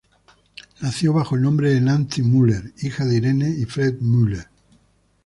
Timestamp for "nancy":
1.79-2.23